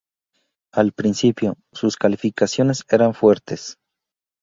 Al 0.73 0.93
principio, 0.93 1.57
sus 1.73 1.95
calificaciones 1.95 2.83
eran 2.89 3.13
fuertes. 3.13 3.77